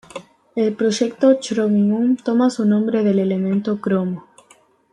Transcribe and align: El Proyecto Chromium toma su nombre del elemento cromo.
El 0.55 0.73
Proyecto 0.75 1.35
Chromium 1.39 2.15
toma 2.17 2.49
su 2.49 2.65
nombre 2.65 3.03
del 3.03 3.19
elemento 3.19 3.79
cromo. 3.79 4.25